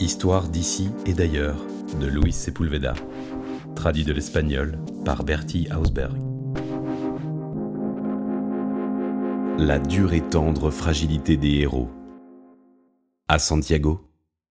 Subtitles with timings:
[0.00, 1.56] Histoire d'ici et d'ailleurs
[2.00, 2.94] de Luis Sepulveda,
[3.74, 6.16] traduit de l'espagnol par Bertie Hausberg.
[9.58, 11.90] La dure et tendre fragilité des héros.
[13.26, 14.00] À Santiago,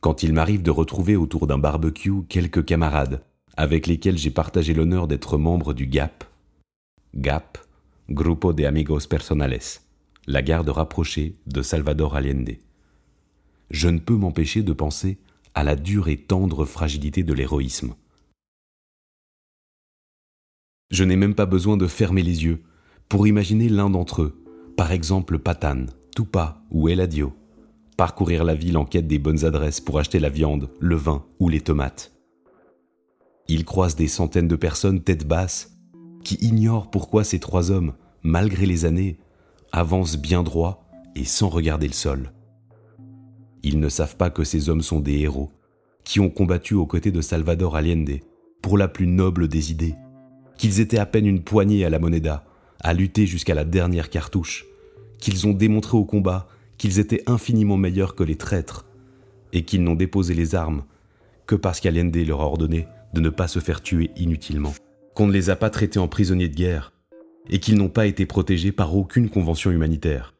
[0.00, 3.24] quand il m'arrive de retrouver autour d'un barbecue quelques camarades
[3.56, 6.22] avec lesquels j'ai partagé l'honneur d'être membre du GAP,
[7.16, 7.58] GAP,
[8.10, 9.58] Grupo de Amigos Personales,
[10.28, 12.58] la garde rapprochée de Salvador Allende.
[13.72, 15.18] Je ne peux m'empêcher de penser
[15.54, 17.94] à la dure et tendre fragilité de l'héroïsme.
[20.90, 22.62] Je n'ai même pas besoin de fermer les yeux
[23.08, 24.44] pour imaginer l'un d'entre eux,
[24.76, 27.32] par exemple Patane, Tupa ou Eladio,
[27.96, 31.48] parcourir la ville en quête des bonnes adresses pour acheter la viande, le vin ou
[31.48, 32.12] les tomates.
[33.48, 35.76] Ils croisent des centaines de personnes tête basse
[36.24, 39.18] qui ignorent pourquoi ces trois hommes, malgré les années,
[39.72, 42.32] avancent bien droit et sans regarder le sol.
[43.62, 45.50] Ils ne savent pas que ces hommes sont des héros,
[46.04, 48.20] qui ont combattu aux côtés de Salvador Allende
[48.60, 49.94] pour la plus noble des idées,
[50.56, 52.44] qu'ils étaient à peine une poignée à la moneda,
[52.80, 54.66] à lutter jusqu'à la dernière cartouche,
[55.18, 58.86] qu'ils ont démontré au combat qu'ils étaient infiniment meilleurs que les traîtres,
[59.52, 60.84] et qu'ils n'ont déposé les armes
[61.46, 64.72] que parce qu'Allende leur a ordonné de ne pas se faire tuer inutilement,
[65.14, 66.92] qu'on ne les a pas traités en prisonniers de guerre,
[67.50, 70.34] et qu'ils n'ont pas été protégés par aucune convention humanitaire.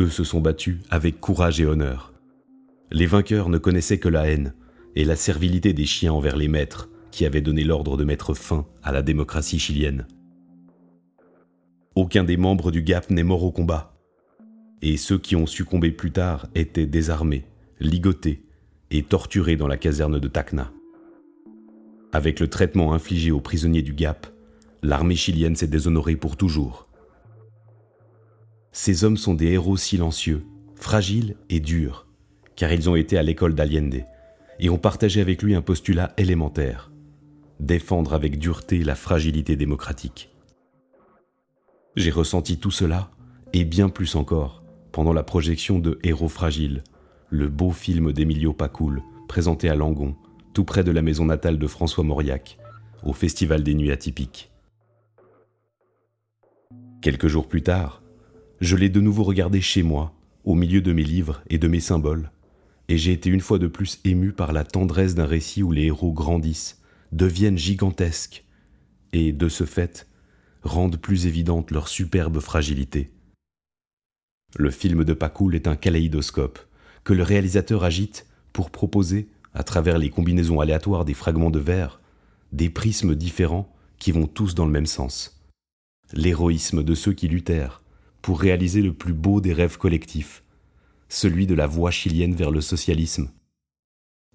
[0.00, 2.14] Eux se sont battus avec courage et honneur.
[2.90, 4.54] Les vainqueurs ne connaissaient que la haine
[4.96, 8.66] et la servilité des chiens envers les maîtres qui avaient donné l'ordre de mettre fin
[8.82, 10.06] à la démocratie chilienne.
[11.96, 13.94] Aucun des membres du GAP n'est mort au combat.
[14.80, 17.44] Et ceux qui ont succombé plus tard étaient désarmés,
[17.78, 18.42] ligotés
[18.90, 20.72] et torturés dans la caserne de Tacna.
[22.12, 24.28] Avec le traitement infligé aux prisonniers du GAP,
[24.82, 26.89] l'armée chilienne s'est déshonorée pour toujours.
[28.72, 32.06] Ces hommes sont des héros silencieux, fragiles et durs,
[32.56, 34.04] car ils ont été à l'école d'Allende
[34.58, 36.90] et ont partagé avec lui un postulat élémentaire
[37.60, 40.30] défendre avec dureté la fragilité démocratique.
[41.96, 43.10] J'ai ressenti tout cela,
[43.52, 46.82] et bien plus encore, pendant la projection de Héros fragiles,
[47.28, 50.16] le beau film d'Emilio Pacoul, présenté à Langon,
[50.54, 52.58] tout près de la maison natale de François Mauriac,
[53.04, 54.50] au Festival des Nuits Atypiques.
[57.02, 57.99] Quelques jours plus tard,
[58.60, 61.80] je l'ai de nouveau regardé chez moi, au milieu de mes livres et de mes
[61.80, 62.30] symboles,
[62.88, 65.84] et j'ai été une fois de plus ému par la tendresse d'un récit où les
[65.84, 66.80] héros grandissent,
[67.12, 68.44] deviennent gigantesques,
[69.12, 70.06] et, de ce fait,
[70.62, 73.10] rendent plus évidente leur superbe fragilité.
[74.56, 76.58] Le film de Pacoul est un kaléidoscope
[77.02, 82.00] que le réalisateur agite pour proposer, à travers les combinaisons aléatoires des fragments de verre,
[82.52, 85.40] des prismes différents qui vont tous dans le même sens.
[86.12, 87.82] L'héroïsme de ceux qui luttèrent
[88.22, 90.42] pour réaliser le plus beau des rêves collectifs,
[91.08, 93.30] celui de la voie chilienne vers le socialisme,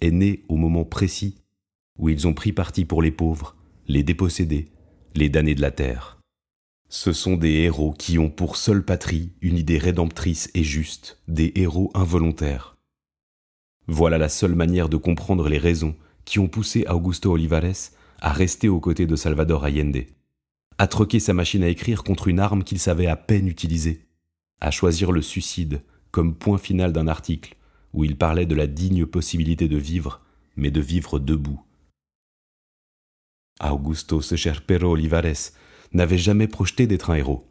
[0.00, 1.36] est né au moment précis
[1.98, 3.56] où ils ont pris parti pour les pauvres,
[3.86, 4.68] les dépossédés,
[5.14, 6.18] les damnés de la terre.
[6.88, 11.52] Ce sont des héros qui ont pour seule patrie une idée rédemptrice et juste, des
[11.56, 12.76] héros involontaires.
[13.86, 17.90] Voilà la seule manière de comprendre les raisons qui ont poussé Augusto Olivares
[18.20, 20.04] à rester aux côtés de Salvador Allende,
[20.78, 24.06] à troquer sa machine à écrire contre une arme qu'il savait à peine utiliser,
[24.60, 27.56] à choisir le suicide comme point final d'un article
[27.92, 30.20] où il parlait de la digne possibilité de vivre,
[30.56, 31.60] mais de vivre debout.
[33.60, 35.52] Augusto Secherpero Olivares
[35.92, 37.44] n'avait jamais projeté d'être un héros.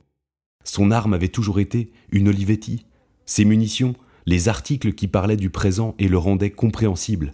[0.66, 2.86] Son arme avait toujours été une Olivetti,
[3.26, 3.96] ses munitions,
[4.26, 7.34] les articles qui parlaient du présent et le rendaient compréhensible.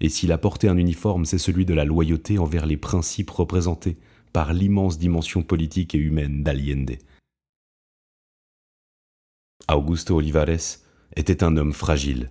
[0.00, 3.96] Et s'il a porté un uniforme, c'est celui de la loyauté envers les principes représentés
[4.32, 6.96] par l'immense dimension politique et humaine d'Allende.
[9.68, 10.78] Augusto Olivares
[11.16, 12.30] était un homme fragile,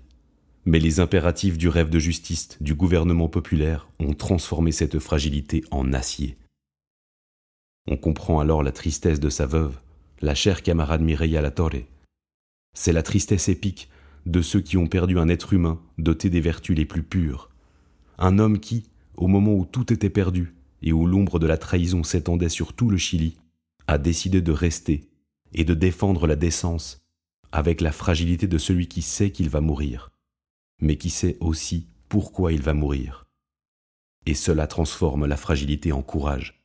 [0.66, 5.94] mais les impératifs du rêve de justice du gouvernement populaire ont transformé cette fragilité en
[5.94, 6.38] acier.
[7.88, 9.79] On comprend alors la tristesse de sa veuve,
[10.22, 11.83] la chère camarade Mireia Latorre.
[12.74, 13.89] C'est la tristesse épique
[14.25, 17.50] de ceux qui ont perdu un être humain doté des vertus les plus pures.
[18.19, 18.83] Un homme qui,
[19.15, 22.89] au moment où tout était perdu et où l'ombre de la trahison s'étendait sur tout
[22.89, 23.38] le Chili,
[23.88, 25.10] a décidé de rester
[25.54, 27.01] et de défendre la décence
[27.51, 30.12] avec la fragilité de celui qui sait qu'il va mourir,
[30.80, 33.25] mais qui sait aussi pourquoi il va mourir.
[34.25, 36.63] Et cela transforme la fragilité en courage.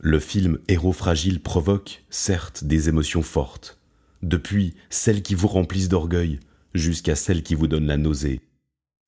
[0.00, 3.80] Le film Héros fragile provoque, certes, des émotions fortes,
[4.22, 6.40] depuis celles qui vous remplissent d'orgueil
[6.74, 8.40] jusqu'à celles qui vous donnent la nausée,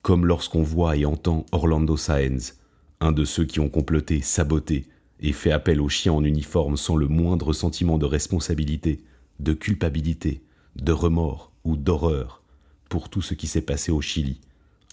[0.01, 2.59] comme lorsqu'on voit et entend Orlando Saenz,
[3.03, 4.85] un de ceux qui ont comploté, saboté
[5.19, 9.03] et fait appel aux chiens en uniforme sans le moindre sentiment de responsabilité,
[9.39, 10.41] de culpabilité,
[10.75, 12.43] de remords ou d'horreur,
[12.89, 14.39] pour tout ce qui s'est passé au Chili,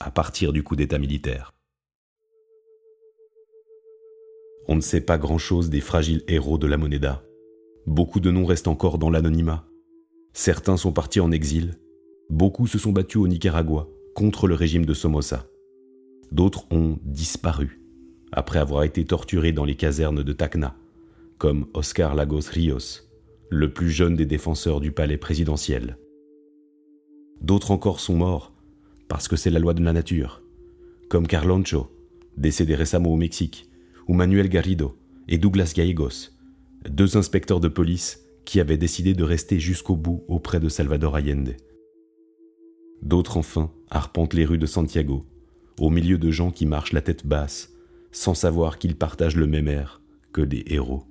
[0.01, 1.53] à partir du coup d'État militaire.
[4.69, 7.23] On ne sait pas grand-chose des fragiles héros de la Moneda.
[7.87, 9.65] Beaucoup de noms restent encore dans l'anonymat.
[10.33, 11.79] Certains sont partis en exil.
[12.29, 15.47] Beaucoup se sont battus au Nicaragua contre le régime de Somoza.
[16.31, 17.80] D'autres ont disparu
[18.33, 20.77] après avoir été torturés dans les casernes de Tacna,
[21.39, 23.03] comme Oscar Lagos Rios,
[23.51, 25.97] le plus jeune des défenseurs du palais présidentiel.
[27.41, 28.53] D'autres encore sont morts
[29.09, 30.43] parce que c'est la loi de la nature,
[31.09, 31.91] comme Carloncho,
[32.37, 33.69] décédé récemment au Mexique,
[34.07, 34.97] ou Manuel Garrido
[35.29, 36.31] et Douglas Gallegos,
[36.89, 41.57] deux inspecteurs de police qui avaient décidé de rester jusqu'au bout auprès de Salvador Allende.
[43.03, 45.25] D'autres enfin arpentent les rues de Santiago,
[45.79, 47.73] au milieu de gens qui marchent la tête basse,
[48.13, 50.01] sans savoir qu'ils partagent le même air
[50.33, 51.05] que des héros.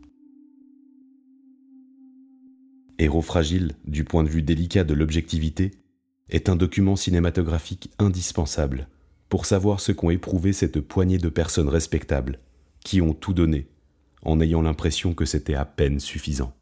[2.97, 5.71] Héros fragile du point de vue délicat de l'objectivité
[6.29, 8.87] est un document cinématographique indispensable
[9.29, 12.39] pour savoir ce qu'ont éprouvé cette poignée de personnes respectables
[12.83, 13.67] qui ont tout donné
[14.23, 16.53] en ayant l'impression que c'était à peine suffisant.